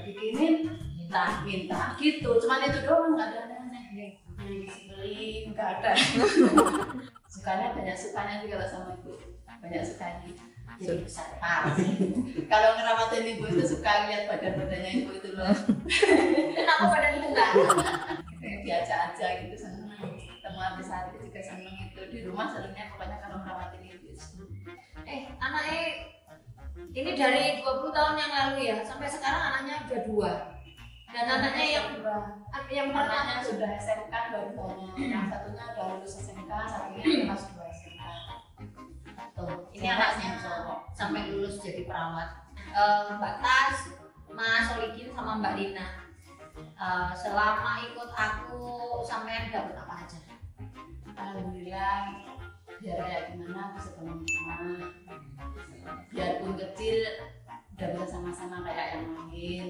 minta 0.98 1.24
minta 1.46 1.82
gitu. 2.02 2.30
Cuman 2.42 2.66
itu 2.66 2.80
doang 2.82 3.14
nggak 3.14 3.30
ada 3.30 3.40
aneh-aneh. 3.46 4.12
Nggak 5.54 5.70
ada. 5.82 5.92
Sukanya 7.34 7.78
banyak 7.78 7.98
sukanya 7.98 8.42
kalau 8.42 8.66
sama 8.66 8.98
ibu. 8.98 9.14
Banyak 9.46 9.84
sukanya 9.86 10.34
jadi 10.76 11.08
besar 11.08 11.40
parah 11.40 11.72
kalau 12.52 12.70
ngerawatin 12.76 13.32
ibu 13.38 13.48
itu 13.48 13.64
suka 13.64 14.12
lihat 14.12 14.28
badan-badannya 14.28 14.92
ibu 15.04 15.12
itu 15.16 15.30
loh. 15.32 15.56
Kenapa 16.52 16.84
pada 16.92 17.08
itu 17.16 17.28
enggak 17.32 17.50
diajak 18.44 19.00
aja 19.14 19.28
gitu 19.46 19.56
seneng. 19.56 19.88
Ketemu 20.20 20.60
habis 20.60 20.92
hati 20.92 21.16
juga 21.22 21.40
seneng 21.40 21.76
itu. 21.80 22.02
Di 22.12 22.20
rumah 22.28 22.52
serunya 22.52 22.92
pokoknya 22.92 23.18
kalau 23.24 23.38
ngerawatin 23.40 23.84
ibu 23.88 24.10
eh 25.06 25.30
anaknya 25.38 25.82
ini 26.96 27.12
dari 27.14 27.62
20 27.62 27.94
tahun 27.94 28.16
yang 28.18 28.32
lalu 28.34 28.58
ya 28.74 28.78
sampai 28.84 29.08
sekarang 29.08 29.42
anaknya 29.54 29.86
udah 29.88 30.02
dua. 30.04 30.32
Dan 31.16 31.26
anaknya 31.32 31.66
yang 31.80 31.88
yang 32.68 32.90
pertama 32.92 33.40
sudah 33.40 33.70
SMK 33.80 34.14
dua-duanya. 34.34 34.92
Yang 35.00 35.26
satunya 35.32 35.64
udah 35.72 35.86
lulus 35.96 36.14
SMK 36.20 36.52
satunya 36.68 37.04
kelas 37.24 37.44
dua 37.56 37.65
tuh 39.34 39.72
ini 39.74 39.88
anaknya 39.90 40.38
sampai 40.94 41.32
lulus 41.34 41.58
jadi 41.64 41.88
perawat. 41.88 42.30
Eh, 42.56 43.02
Mbak 43.16 43.36
Tas 43.40 43.78
Mas 44.36 44.68
Solikin 44.70 45.16
sama 45.16 45.40
Mbak 45.40 45.54
Dina. 45.58 45.88
Eh, 46.56 47.12
selama 47.16 47.82
ikut 47.88 48.10
aku 48.12 48.64
sampai 49.02 49.50
dapat 49.50 49.76
apa 49.80 49.94
aja? 50.06 50.20
Alhamdulillah 51.16 52.26
biar 52.84 53.00
kayak 53.02 53.24
gimana 53.34 53.72
bisa 53.74 53.96
rumah 53.98 54.20
biarpun 56.12 56.54
kecil 56.60 56.98
udah 57.76 57.88
bisa 57.92 58.06
sama-sama 58.08 58.64
kayak 58.64 59.00
yang 59.00 59.08
lain. 59.20 59.68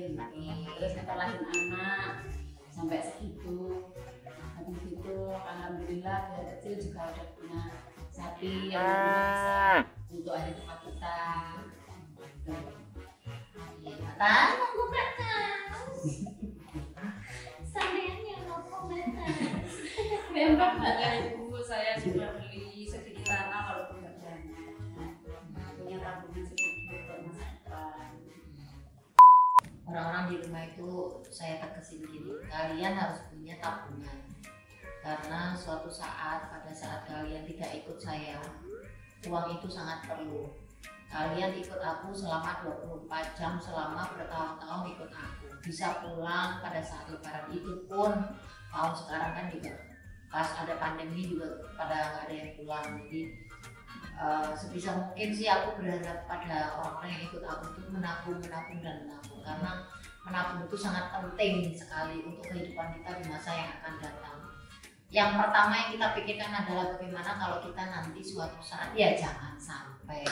Terus 0.78 0.94
kita 0.94 1.14
lahir 1.14 1.42
anak 1.42 2.30
sampai 2.70 3.02
segitu. 3.02 3.90
Habis 4.58 4.82
itu 4.90 5.18
alhamdulillah 5.34 6.34
dari 6.34 6.46
kecil 6.58 6.74
juga 6.90 7.02
udah 7.14 7.28
punya 7.38 7.62
sapi 8.14 8.72
yang 8.72 9.05
kalian 32.76 33.00
harus 33.00 33.24
punya 33.32 33.56
tabungan. 33.64 34.20
Karena 35.00 35.56
suatu 35.56 35.88
saat 35.88 36.52
pada 36.52 36.76
saat 36.76 37.08
kalian 37.08 37.48
tidak 37.48 37.72
ikut 37.72 37.96
saya 37.96 38.36
uang 39.24 39.48
itu 39.56 39.72
sangat 39.72 40.04
perlu. 40.04 40.52
Kalian 41.08 41.56
ikut 41.56 41.80
aku 41.80 42.12
selama 42.12 42.60
24 43.08 43.40
jam 43.40 43.56
selama 43.64 44.12
bertahun-tahun 44.20 44.92
ikut 44.92 45.08
aku. 45.08 45.48
Bisa 45.64 46.04
pulang 46.04 46.60
pada 46.60 46.84
saat 46.84 47.08
lebaran 47.08 47.48
itu 47.56 47.88
pun 47.88 48.12
tahun 48.76 48.92
sekarang 48.92 49.32
kan 49.32 49.48
juga 49.56 49.72
pas 50.28 50.52
ada 50.60 50.76
pandemi 50.76 51.32
juga 51.32 51.48
pada 51.80 52.12
nggak 52.12 52.24
ada 52.28 52.36
yang 52.36 52.52
pulang. 52.60 52.86
Jadi 53.08 53.22
eh, 54.20 54.52
sebisa 54.52 55.00
mungkin 55.00 55.30
sih 55.32 55.48
aku 55.48 55.80
berharap 55.80 56.28
pada 56.28 56.76
orang-orang 56.76 57.16
yang 57.16 57.24
ikut 57.32 57.44
aku 57.48 57.72
itu 57.72 57.88
menabung 57.88 58.44
menabung 58.44 58.84
dan 58.84 58.96
menabung. 59.08 59.40
Karena 59.48 59.72
menabung 60.26 60.66
itu 60.66 60.78
sangat 60.78 61.14
penting 61.14 61.70
sekali 61.70 62.26
untuk 62.26 62.50
kehidupan 62.50 62.98
kita 62.98 63.22
di 63.22 63.26
masa 63.30 63.52
yang 63.54 63.70
akan 63.78 63.94
datang. 64.02 64.38
Yang 65.14 65.32
pertama 65.38 65.74
yang 65.78 65.90
kita 65.94 66.08
pikirkan 66.18 66.52
adalah 66.52 66.86
bagaimana 66.98 67.32
kalau 67.38 67.58
kita 67.62 67.82
nanti 67.88 68.20
suatu 68.26 68.60
saat 68.60 68.92
ya 68.98 69.14
jangan 69.14 69.54
sampai 69.56 70.26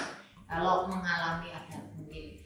kalau 0.50 0.90
mengalami 0.90 1.54
ada 1.54 1.78
mungkin 1.94 2.42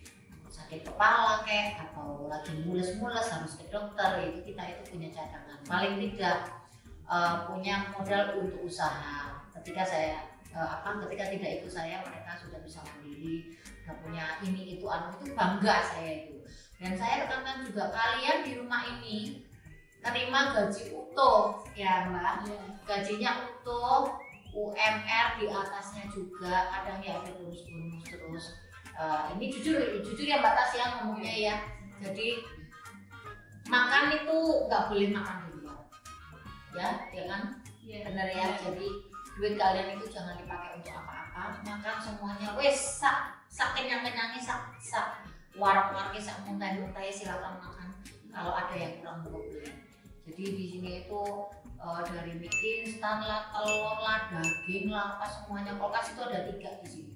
sakit 0.52 0.84
kepala 0.84 1.42
kayak 1.48 1.88
atau 1.88 2.28
lagi 2.28 2.68
mules-mules 2.68 3.32
harus 3.32 3.56
ke 3.56 3.66
dokter 3.72 4.28
itu 4.28 4.54
kita 4.54 4.64
itu 4.68 4.84
punya 4.92 5.10
cadangan. 5.16 5.60
Paling 5.64 5.98
tidak 6.04 6.52
eh, 7.08 7.36
punya 7.48 7.96
modal 7.96 8.44
untuk 8.44 8.68
usaha. 8.68 9.40
Ketika 9.56 9.88
saya 9.88 10.20
eh, 10.52 10.68
apa 10.68 11.00
ketika 11.08 11.32
tidak 11.32 11.64
ikut 11.64 11.72
saya 11.72 12.04
mereka 12.04 12.36
sudah 12.44 12.60
bisa 12.60 12.84
mandiri 12.84 13.56
sudah 13.82 13.96
punya 14.04 14.26
ini 14.44 14.76
itu 14.76 14.86
anu 14.92 15.16
itu 15.16 15.32
bangga 15.32 15.80
saya 15.80 16.28
itu 16.28 16.44
dan 16.78 16.94
saya 16.94 17.26
tekankan 17.26 17.66
juga 17.66 17.90
kalian 17.90 18.46
di 18.46 18.52
rumah 18.54 18.86
ini 18.86 19.42
terima 19.98 20.54
gaji 20.54 20.94
utuh 20.94 21.58
ya 21.74 22.06
mbak. 22.14 22.46
Gajinya 22.86 23.50
utuh 23.50 24.14
UMR 24.54 25.28
di 25.42 25.46
atasnya 25.50 26.06
juga 26.14 26.70
kadang 26.70 27.02
ya 27.02 27.18
ada 27.18 27.34
bonus-bonus 27.34 28.06
terus. 28.06 28.46
Eh, 28.98 29.26
ini 29.38 29.46
jujur 29.50 29.78
jujur 30.06 30.26
ya 30.26 30.38
mbak 30.38 30.54
Tas 30.54 30.74
ya 30.78 30.86
ngomongnya 31.02 31.34
ya. 31.34 31.56
Jadi 31.98 32.46
makan 33.66 34.14
itu 34.14 34.38
nggak 34.70 34.86
boleh 34.94 35.10
makan 35.12 35.38
di 35.50 35.52
luar 35.66 35.82
ya 36.78 36.90
ya 37.10 37.24
kan? 37.26 37.42
Benar 37.82 38.28
ya. 38.30 38.54
Jadi 38.54 38.88
duit 39.34 39.58
kalian 39.58 39.98
itu 39.98 40.06
jangan 40.14 40.38
dipakai 40.38 40.78
untuk 40.78 40.94
apa-apa. 40.94 41.58
Makan 41.66 41.96
semuanya. 41.98 42.54
Wes 42.54 43.02
sak 43.02 43.34
sak 43.50 43.74
kenyang 43.74 44.06
kenyangnya 44.06 44.38
sak 44.38 44.78
sak 44.78 45.37
warung 45.58 45.90
warungnya 45.92 46.22
sak 46.22 46.46
muntah 46.46 46.78
muntah 46.78 47.04
silakan 47.10 47.58
makan 47.60 47.90
kalau 48.30 48.54
ada 48.54 48.74
yang 48.78 49.02
kurang 49.02 49.26
beli 49.26 49.74
jadi 50.28 50.44
di 50.54 50.66
sini 50.68 50.92
itu 51.08 51.24
eh, 51.80 52.02
dari 52.04 52.36
mie 52.36 52.52
instan 52.84 53.24
lah 53.24 53.48
telur 53.56 53.96
lah 54.04 54.28
daging 54.28 54.92
lah 54.92 55.16
apa 55.16 55.26
semuanya. 55.32 55.80
Kulkas 55.80 56.12
itu 56.12 56.22
ada 56.28 56.40
tiga 56.52 56.72
di 56.84 56.88
sini. 56.88 57.14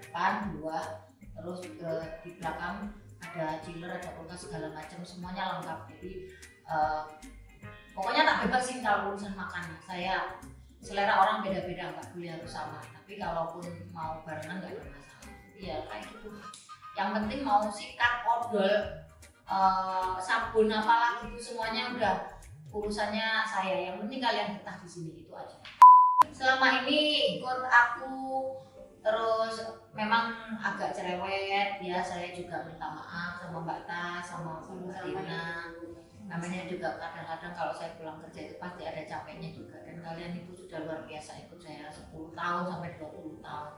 Depan 0.00 0.56
dua 0.56 1.04
terus 1.36 1.60
eh, 1.60 2.04
di 2.24 2.40
belakang 2.40 2.88
ada 3.20 3.60
chiller 3.60 4.00
ada 4.00 4.08
kulkas 4.16 4.48
segala 4.48 4.72
macam 4.72 5.04
semuanya 5.04 5.60
lengkap. 5.60 5.78
Jadi 5.92 6.10
eh, 6.64 7.00
pokoknya 7.92 8.22
tak 8.24 8.38
bebasin 8.48 8.80
kalau 8.80 9.12
urusan 9.12 9.36
makan. 9.36 9.64
Saya 9.84 10.40
selera 10.80 11.20
orang 11.20 11.44
beda-beda 11.44 11.92
nggak 11.92 12.16
boleh 12.16 12.32
harus 12.32 12.48
sama. 12.48 12.80
Tapi 12.80 13.20
kalaupun 13.20 13.68
mau 13.92 14.24
barengan 14.24 14.64
nggak 14.64 14.72
ada 14.72 14.88
masalah. 14.88 15.36
Iya 15.52 15.76
kayak 15.84 16.02
gitu 16.08 16.32
yang 16.94 17.10
penting 17.10 17.42
mau 17.42 17.66
sikat 17.66 18.22
odol 18.22 18.74
eh, 19.44 20.14
sabun 20.22 20.70
apalah 20.70 21.20
gitu 21.26 21.38
semuanya 21.38 21.90
udah 21.94 22.16
urusannya 22.74 23.46
saya. 23.46 23.90
Yang 23.90 23.96
penting 24.06 24.20
kalian 24.20 24.48
betah 24.58 24.76
di 24.82 24.88
sini 24.90 25.10
itu 25.22 25.30
aja. 25.30 25.58
Selama 26.34 26.82
ini 26.82 26.98
ikut 27.38 27.60
aku 27.62 28.14
terus 29.04 29.54
memang 29.94 30.58
agak 30.58 30.90
cerewet. 30.90 31.78
Ya 31.78 32.02
saya 32.02 32.34
juga 32.34 32.66
minta 32.66 32.90
maaf 32.90 33.38
sama 33.38 33.62
Mbak 33.62 33.80
Tas 33.86 34.24
sama 34.26 34.58
Mbak 34.66 34.98
Dina 35.06 35.70
namanya 36.24 36.64
juga 36.64 36.96
kadang-kadang 36.96 37.52
kalau 37.52 37.72
saya 37.76 37.92
pulang 38.00 38.16
kerja 38.24 38.48
itu 38.48 38.56
pasti 38.56 38.82
ada 38.82 39.02
capeknya 39.06 39.54
juga. 39.54 39.76
Dan 39.86 40.02
kalian 40.02 40.32
itu 40.34 40.52
sudah 40.56 40.82
luar 40.82 41.00
biasa 41.06 41.46
ikut 41.46 41.60
saya 41.60 41.92
10 41.92 42.10
tahun 42.34 42.64
sampai 42.66 42.90
20 42.98 43.44
tahun. 43.44 43.72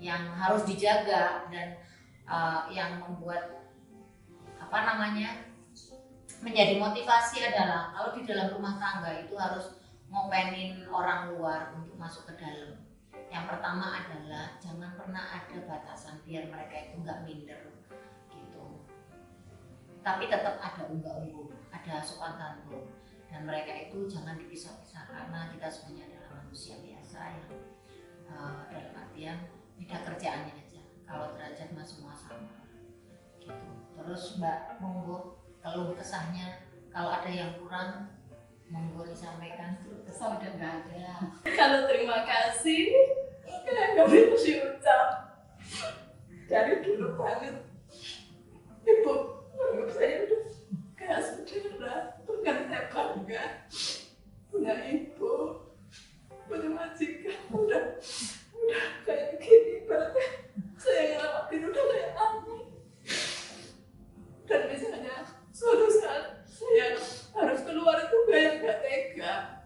Yang 0.00 0.22
harus 0.36 0.62
dijaga 0.64 1.48
dan 1.48 1.68
uh, 2.30 2.70
yang 2.70 3.02
membuat 3.02 3.66
apa 4.62 4.78
namanya 4.86 5.50
menjadi 6.40 6.78
motivasi 6.78 7.42
adalah 7.42 7.90
kalau 7.90 8.14
di 8.14 8.22
dalam 8.24 8.54
rumah 8.54 8.78
tangga 8.78 9.18
itu 9.18 9.34
harus 9.34 9.76
ngopenin 10.08 10.86
orang 10.88 11.34
luar 11.34 11.74
untuk 11.74 11.98
masuk 11.98 12.30
ke 12.30 12.38
dalam. 12.38 12.78
Yang 13.30 13.44
pertama 13.46 13.94
adalah 13.94 14.58
jangan 14.58 14.90
pernah 14.98 15.22
ada 15.22 15.58
batasan 15.66 16.22
biar 16.26 16.50
mereka 16.50 16.90
itu 16.90 16.94
nggak 17.02 17.18
minder 17.26 17.60
gitu. 18.30 18.64
Tapi 20.00 20.30
tetap 20.30 20.58
ada 20.58 20.82
unggah-ungguh 20.88 21.50
ada 21.70 22.02
sopan 22.02 22.34
santun 22.34 22.88
dan 23.30 23.46
mereka 23.46 23.70
itu 23.70 24.10
jangan 24.10 24.34
dipisah-pisah 24.34 25.06
karena 25.06 25.50
kita 25.54 25.70
semuanya 25.70 26.10
adalah 26.10 26.42
manusia 26.42 26.74
biasa 26.82 27.20
yang 27.30 27.50
uh, 28.26 28.66
dalam 28.66 28.92
artian 28.98 29.38
beda 29.78 29.96
kerjaannya 30.02 30.59
semua 31.84 32.14
sama. 32.16 32.60
Gitu. 33.40 33.70
Terus 33.96 34.22
mbak 34.40 34.80
monggo 34.80 35.40
kalau 35.60 35.92
kesahnya 35.92 36.64
kalau 36.90 37.10
ada 37.14 37.30
yang 37.30 37.54
kurang 37.60 38.10
monggo 38.70 39.02
disampaikan. 39.06 39.82
Kesah 40.06 40.38
udah 40.38 40.50
nggak 40.58 40.74
ada. 40.86 41.06
Kalau 41.58 41.86
terima 41.90 42.22
kasih, 42.22 42.94
nggak 43.46 44.06
bisa 44.10 44.38
diucap. 44.46 45.08
Dari 46.50 46.82
dulu 46.82 47.14
banget, 47.14 47.62
ibu 48.82 49.14
menurut 49.54 49.90
saya 49.94 50.26
udah 50.26 50.42
kayak 50.98 51.20
saudara, 51.22 52.18
bukan 52.26 52.56
saya 52.66 52.82
bangga. 52.90 53.44
Punya 54.50 54.74
ibu, 54.90 55.34
punya 56.50 56.68
majikan, 56.74 57.38
udah 57.54 57.84
suatu 65.70 65.86
saat 66.02 66.24
saya 66.50 66.98
harus 67.30 67.60
keluar 67.62 68.02
itu 68.02 68.18
kayak 68.26 68.52
nggak 68.58 68.78
tega, 68.82 69.59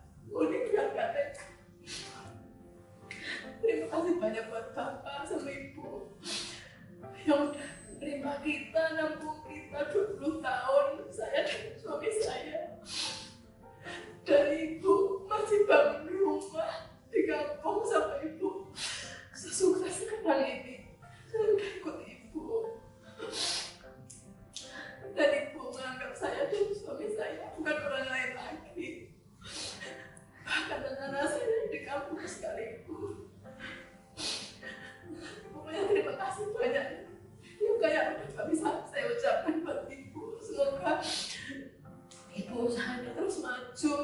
usahanya 42.85 43.17
terus 43.17 43.41
maju 43.41 43.97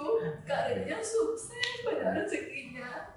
karirnya 0.48 0.98
sukses 1.04 1.84
banyak 1.84 2.24
rezekinya. 2.24 3.12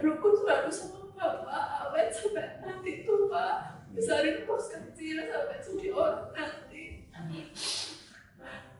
Rukun 0.00 0.32
selalu 0.40 0.72
sama 0.72 1.12
bapak 1.12 1.64
awet 1.84 2.08
sampai 2.16 2.64
nanti 2.64 3.04
tua 3.04 3.76
besarin 3.92 4.48
pos 4.48 4.72
kecil 4.72 5.20
sampai 5.28 5.60
jadi 5.60 5.86
orang 5.92 6.32
nanti. 6.32 7.12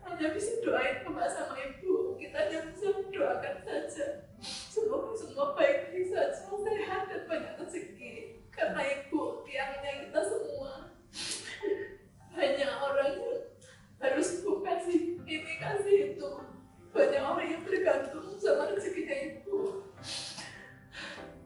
Hanya 0.09 0.27
bisa 0.33 0.57
doain 0.65 1.05
bapak 1.05 1.29
sama 1.29 1.53
ibu. 1.61 2.17
Kita 2.17 2.49
hanya 2.49 2.59
bisa 2.73 2.97
mendoakan 2.97 3.55
saja. 3.61 4.07
Semoga 4.73 5.13
semua 5.13 5.53
baik-baik 5.53 6.09
saja 6.09 6.49
sehat 6.49 7.13
dan 7.13 7.21
banyak 7.29 7.53
rezeki. 7.61 8.41
Karena 8.49 8.81
ibu 8.81 9.45
tiangnya 9.45 10.09
kita 10.09 10.21
semua 10.25 10.97
banyak 12.33 12.73
orang 12.81 13.13
yang 13.21 13.37
harus 13.97 14.41
ibu 14.41 14.61
kasih 14.61 15.17
ini 15.25 15.53
kasih 15.57 16.15
itu 16.15 16.29
banyak 16.93 17.21
orang 17.21 17.47
yang 17.49 17.61
sama 18.47 18.71
rezekinya 18.71 19.15
ibu. 19.27 19.83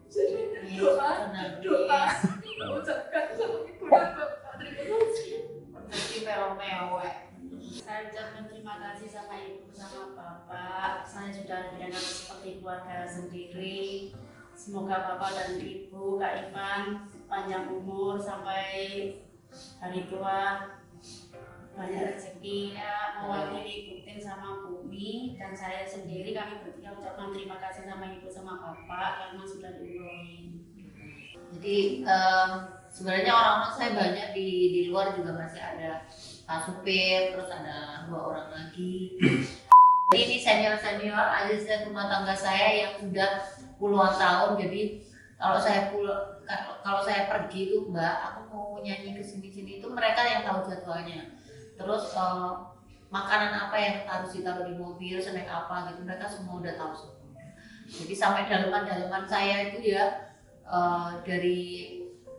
Jadi 0.06 0.78
doa 0.78 1.10
doa. 1.58 2.02
Kita 2.38 2.64
ucapkan 2.78 3.26
sama 3.34 3.58
ibu 3.66 3.84
dan 3.90 4.14
bapak. 4.14 4.52
Terima 4.62 4.98
kasih. 5.02 5.38
Jadi 5.90 6.18
mewek 6.30 7.16
Saya 7.82 8.06
ucapkan 8.06 8.44
terima 8.46 8.74
kasih 8.78 9.08
sama 9.10 9.34
ibu 9.34 9.66
sama 9.74 10.14
bapak. 10.14 11.02
Saya 11.02 11.34
sudah 11.34 11.74
dianggap 11.74 12.04
seperti 12.06 12.62
keluarga 12.62 13.02
sendiri. 13.10 14.14
Semoga 14.54 15.02
bapak 15.02 15.30
dan 15.34 15.50
ibu 15.58 16.22
Kak 16.22 16.32
Ivan 16.38 17.10
panjang 17.26 17.66
umur 17.66 18.14
sampai 18.22 19.10
hari 19.82 20.06
tua 20.06 20.70
banyak 21.72 22.12
rezekinya 22.12 23.24
mewakili 23.24 23.76
Butin 23.88 24.18
sama 24.20 24.68
Bumi 24.68 25.40
dan 25.40 25.56
saya 25.56 25.88
sendiri 25.88 26.36
kami 26.36 26.60
bertiga 26.60 26.92
ucapkan 26.92 27.32
terima 27.32 27.56
kasih 27.60 27.88
sama 27.88 28.12
ibu 28.12 28.28
sama 28.28 28.60
bapak 28.60 29.10
karena 29.18 29.44
sudah 29.48 29.70
diumrohin. 29.80 30.60
Jadi 31.52 32.04
em, 32.04 32.50
sebenarnya 32.92 33.32
orang-orang 33.32 33.74
saya 33.76 33.90
banyak 33.96 34.28
di 34.36 34.48
di 34.72 34.80
luar 34.92 35.16
juga 35.16 35.32
masih 35.36 35.60
ada 35.60 36.04
Pak 36.44 36.58
Supir, 36.68 37.32
terus 37.32 37.48
ada 37.48 38.04
dua 38.08 38.20
orang 38.32 38.48
lagi. 38.52 39.16
Jadi 40.12 40.18
ini 40.28 40.36
senior-senior 40.36 41.24
asisten 41.40 41.88
rumah 41.88 42.04
tangga 42.12 42.36
saya 42.36 42.68
yang 42.84 42.92
sudah 43.00 43.40
puluhan 43.80 44.12
tahun. 44.12 44.60
Jadi 44.60 45.08
kalau 45.40 45.56
saya 45.56 45.88
pul 45.88 46.04
kalau 46.84 47.00
saya 47.00 47.32
pergi 47.32 47.72
itu 47.72 47.88
Mbak, 47.88 48.16
aku 48.28 48.40
mau 48.52 48.68
nyanyi 48.84 49.16
ke 49.16 49.24
sini-sini 49.24 49.80
itu 49.80 49.88
mereka 49.88 50.20
yang 50.28 50.44
tahu 50.44 50.68
jadwalnya. 50.68 51.32
Terus 51.78 52.04
eh, 52.14 52.52
makanan 53.12 53.52
apa 53.68 53.76
yang 53.76 53.96
harus 54.08 54.30
ditaruh 54.32 54.64
di 54.68 54.74
mobil, 54.76 55.20
snack 55.20 55.48
apa 55.48 55.92
gitu 55.92 56.00
mereka 56.04 56.26
semua 56.28 56.60
udah 56.60 56.74
tahu 56.76 56.92
semua. 56.96 57.20
Jadi 57.92 58.14
sampai 58.16 58.48
daleman-daleman 58.48 59.24
saya 59.28 59.72
itu 59.72 59.92
ya 59.92 60.32
eh, 60.64 61.10
dari 61.24 61.60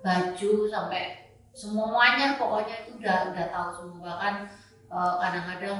baju 0.03 0.51
sampai 0.67 1.31
semuanya 1.53 2.35
pokoknya 2.35 2.75
itu 2.83 2.91
udah 3.01 3.17
udah 3.33 3.47
tahu 3.51 3.69
semua. 3.71 3.99
Bahkan 4.05 4.35
eh, 4.89 5.13
kadang-kadang 5.21 5.79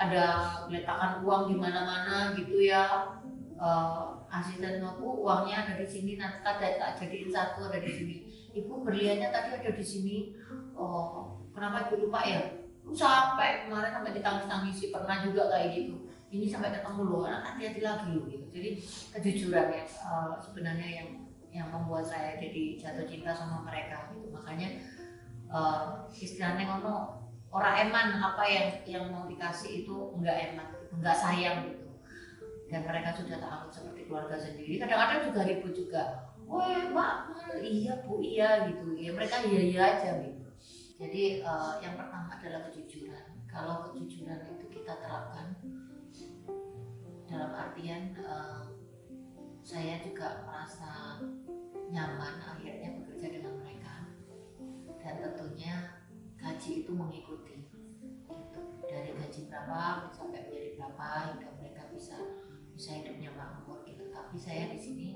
ada 0.00 0.24
letakan 0.72 1.20
uang 1.20 1.52
di 1.52 1.56
mana-mana 1.60 2.32
gitu 2.32 2.56
ya 2.64 3.12
Eh, 3.60 4.04
asisten 4.32 4.80
aku 4.80 5.20
uangnya 5.20 5.60
ada 5.60 5.74
di 5.76 5.84
sini 5.84 6.16
nanti 6.16 6.40
tak 6.40 6.80
tak 6.80 6.96
jadiin 6.96 7.28
satu 7.28 7.68
ada 7.68 7.76
di 7.76 7.92
sini. 7.92 8.16
Ibu 8.56 8.88
berliannya 8.88 9.28
tadi 9.28 9.60
ada 9.60 9.70
di 9.76 9.84
sini. 9.84 10.32
Oh 10.72 11.36
kenapa 11.52 11.92
ibu 11.92 12.08
lupa 12.08 12.24
ya 12.24 12.40
sampai 12.94 13.66
kemarin 13.66 13.92
sampai 13.94 14.12
ditangis-tangisi 14.16 14.84
pernah 14.90 15.22
juga 15.22 15.50
kayak 15.50 15.68
gitu. 15.74 15.96
Ini 16.30 16.46
sampai 16.46 16.70
ketemu 16.70 17.02
loh 17.10 17.26
anak 17.26 17.42
hati-hati 17.54 17.80
lagi 17.82 18.06
loh 18.14 18.24
gitu. 18.30 18.46
Jadi 18.50 18.70
kejujuran 19.18 19.66
ya 19.74 19.84
eh, 19.84 20.34
sebenarnya 20.38 20.88
yang 21.02 21.08
yang 21.50 21.66
membuat 21.74 22.06
saya 22.06 22.38
jadi 22.38 22.78
jatuh 22.78 23.06
cinta 23.06 23.34
sama 23.34 23.66
mereka 23.66 24.10
gitu. 24.14 24.30
Makanya 24.30 24.68
eh, 25.50 25.84
istilahnya 26.14 26.64
ngono 26.70 27.18
orang 27.50 27.90
eman 27.90 28.06
apa 28.22 28.44
yang 28.46 28.66
yang 28.86 29.04
mau 29.10 29.26
dikasih 29.26 29.82
itu 29.82 29.96
enggak 30.14 30.54
eman 30.54 30.68
enggak 30.94 31.16
sayang 31.18 31.66
gitu. 31.66 31.90
Dan 32.70 32.86
mereka 32.86 33.10
sudah 33.10 33.42
tak 33.42 33.66
seperti 33.74 34.06
keluarga 34.06 34.38
sendiri. 34.38 34.78
Kadang-kadang 34.78 35.26
juga 35.26 35.40
ribut 35.42 35.74
juga. 35.74 36.02
Wah 36.46 36.82
mbak 36.90 37.14
iya 37.62 37.98
bu 38.06 38.22
iya 38.22 38.70
gitu. 38.70 38.94
Ya 38.94 39.10
mereka 39.10 39.42
iya 39.42 39.60
iya 39.66 39.82
aja 39.82 40.10
gitu 40.22 40.39
jadi 41.00 41.40
eh, 41.40 41.74
yang 41.80 41.96
pertama 41.96 42.36
adalah 42.36 42.68
kejujuran. 42.68 43.24
Kalau 43.48 43.88
kejujuran 43.88 44.36
itu 44.52 44.68
kita 44.68 45.00
terapkan 45.00 45.56
dalam 47.24 47.56
artian 47.56 48.12
eh, 48.20 48.62
saya 49.64 49.96
juga 50.04 50.44
merasa 50.44 51.16
nyaman 51.88 52.44
akhirnya 52.44 53.00
bekerja 53.00 53.32
dengan 53.32 53.56
mereka. 53.64 54.12
Dan 55.00 55.24
tentunya 55.24 56.04
gaji 56.36 56.84
itu 56.84 56.92
mengikuti 56.92 57.64
gitu. 58.28 58.60
dari 58.84 59.16
gaji 59.16 59.40
berapa 59.48 60.12
sampai 60.12 60.44
menjadi 60.44 60.76
berapa 60.76 61.08
hingga 61.32 61.48
mereka 61.64 61.82
bisa 61.96 62.16
bisa 62.76 63.00
hidupnya 63.00 63.32
makmur 63.32 63.80
gitu. 63.88 64.04
Tapi 64.12 64.36
saya 64.36 64.68
di 64.68 64.76
sini 64.76 65.08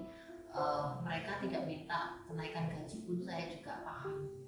eh, 0.49 0.89
mereka 1.05 1.45
tidak 1.45 1.69
minta 1.69 2.25
kenaikan 2.25 2.73
gaji 2.73 3.05
pun 3.05 3.21
saya 3.21 3.53
juga 3.53 3.85
paham 3.85 4.44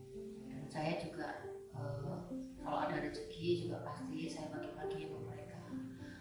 saya 0.77 1.01
juga 1.01 1.41
eh, 1.73 2.21
kalau 2.61 2.79
ada 2.85 3.01
rezeki 3.01 3.65
juga 3.65 3.81
pasti 3.81 4.29
saya 4.29 4.53
bagi-bagi 4.53 5.09
sama 5.09 5.19
mereka. 5.33 5.57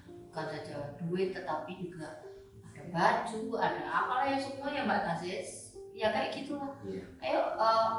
Bukan 0.08 0.46
saja 0.48 0.76
duit 1.04 1.36
tetapi 1.36 1.72
juga 1.84 2.24
ada 2.72 2.84
baju 2.88 3.42
ada 3.60 3.84
apalah 3.84 4.26
ya 4.32 4.40
semuanya 4.40 4.88
mbak 4.88 5.04
Tasis. 5.04 5.76
Ya 5.92 6.16
kayak 6.16 6.32
gitulah. 6.32 6.72
Iya. 6.88 7.04
ayo 7.20 7.42
eh, 7.60 7.92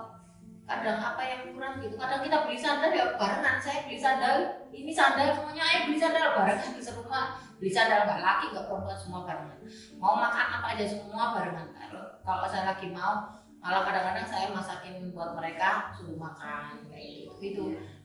kadang 0.64 0.96
apa 0.96 1.22
yang 1.28 1.52
kurang 1.52 1.76
gitu. 1.84 2.00
Kadang 2.00 2.24
kita 2.24 2.36
beli 2.48 2.56
sandal 2.56 2.88
ya 2.88 3.04
barengan. 3.20 3.56
Saya 3.60 3.84
beli 3.84 4.00
sandal 4.00 4.36
ini 4.72 4.92
sandal 4.96 5.36
semuanya. 5.36 5.60
Ayo 5.60 5.78
beli 5.92 5.98
sandal 6.00 6.40
barengan 6.40 6.72
di 6.72 6.80
rumah 6.88 7.36
beli 7.60 7.72
sandal 7.72 8.08
nggak 8.08 8.20
laki 8.24 8.44
nggak 8.56 8.64
perempuan 8.64 8.96
semua 8.96 9.28
barengan. 9.28 9.60
Mau 10.00 10.16
makan 10.16 10.46
apa 10.56 10.66
aja 10.72 10.84
semua 10.88 11.36
barengan. 11.36 11.68
Kalau 11.76 12.04
kalau 12.24 12.48
saya 12.48 12.72
lagi 12.72 12.88
mau 12.96 13.35
malah 13.66 13.82
kadang-kadang 13.82 14.26
saya 14.30 14.46
masakin 14.54 15.10
buat 15.10 15.34
mereka 15.34 15.90
suruh 15.98 16.14
makan 16.14 16.86
kayak 16.86 17.02
gitu. 17.02 17.34
Itu 17.42 17.64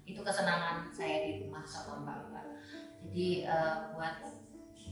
itu 0.09 0.19
kesenangan 0.25 0.89
saya 0.89 1.29
di 1.29 1.45
rumah 1.45 1.61
sama 1.61 2.01
mbak 2.01 2.41
jadi 3.05 3.45
eh, 3.45 3.75
buat 3.93 4.25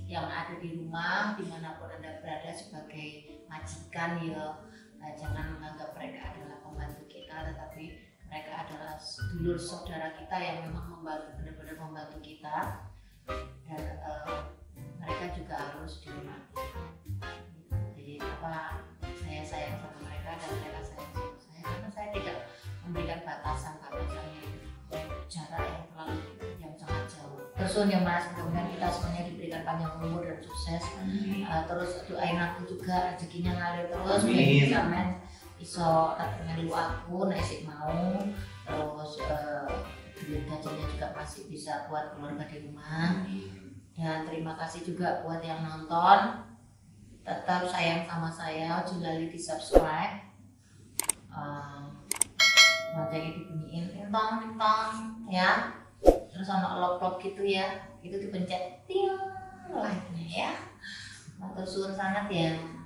yang 0.06 0.30
ada 0.30 0.62
di 0.62 0.78
rumah 0.78 1.34
di 1.34 1.50
mana 1.50 1.78
pun 1.82 1.90
anda 1.90 2.22
berada 2.22 2.54
sebagai 2.54 3.42
majikan 3.50 4.22
ya 4.22 4.62
eh, 5.02 5.14
jangan 5.18 5.58
menganggap 5.58 5.98
mereka 5.98 6.38
adalah 6.38 6.62
pembantu 6.62 7.02
kita 7.10 7.50
tetapi 7.50 7.84
mereka 8.30 8.52
adalah 8.62 8.94
dulur 9.34 9.58
saudara 9.58 10.14
kita 10.14 10.38
yang 10.38 10.70
memang 10.70 10.86
membantu 10.86 11.34
benar-benar 11.42 11.78
membantu 11.82 12.18
kita. 12.22 12.58
Dan 13.66 13.82
eh, 13.82 14.38
mereka 15.02 15.26
juga 15.34 15.56
harus 15.58 16.02
dihormati 16.06 16.66
jadi 17.98 18.26
apa 18.26 18.82
sayang 19.50 19.76
sama 19.82 19.98
mereka 20.06 20.30
dan 20.38 20.50
mereka 20.62 20.80
sayang 20.86 21.12
sama 21.18 21.38
saya. 21.42 21.62
Karena 21.66 21.90
saya 21.90 22.08
tidak 22.14 22.38
memberikan 22.86 23.20
batasan 23.26 23.74
batasan 23.82 24.26
yang 24.94 25.08
jarak 25.26 25.66
yang 25.66 25.86
terlalu 25.90 26.18
yang 26.62 26.74
sangat 26.78 27.06
jauh. 27.10 27.42
Terus 27.58 27.74
ya 27.90 28.00
mas 28.06 28.26
mudah-mudahan 28.34 28.70
kita 28.74 28.88
semuanya 28.94 29.24
diberikan 29.30 29.62
panjang 29.66 29.94
umur 30.02 30.22
dan 30.22 30.38
sukses. 30.42 30.84
Uh, 31.50 31.64
terus 31.66 31.92
doain 32.06 32.38
aku 32.38 32.60
juga 32.70 33.14
rezekinya 33.14 33.54
ngalir 33.58 33.86
terus 33.90 34.22
Amin. 34.26 34.70
sampean 34.70 35.10
iso 35.58 36.14
melu 36.46 36.70
aku 36.70 37.16
nek 37.26 37.42
sik 37.42 37.66
mau. 37.66 38.22
Terus 38.70 39.12
uh, 39.26 39.66
duit 40.14 40.46
gajinya 40.46 40.86
juga 40.94 41.08
masih 41.18 41.50
bisa 41.50 41.90
buat 41.90 42.14
keluarga 42.14 42.46
di 42.46 42.70
rumah. 42.70 43.26
Dan 43.98 44.24
terima 44.24 44.56
kasih 44.56 44.86
juga 44.88 45.26
buat 45.26 45.44
yang 45.44 45.60
nonton 45.60 46.49
tetap 47.26 47.68
sayang 47.70 48.08
sama 48.08 48.30
saya 48.32 48.82
jelali 48.88 49.30
di 49.30 49.40
subscribe. 49.40 50.26
Uh, 51.30 51.92
loncengnya 52.96 53.38
dibunyiin 53.38 53.86
tintong 53.94 54.42
tintong 54.42 54.94
ya. 55.30 55.76
Terus 56.02 56.48
sama 56.48 56.80
lock 56.80 57.20
gitu 57.20 57.44
ya 57.44 57.84
itu 58.00 58.16
dipencet 58.16 58.88
ting 58.88 59.12
like 59.76 60.08
ya. 60.24 60.56
Matur 61.36 61.68
suwun 61.68 61.94
sangat 61.96 62.28
ya 62.32 62.79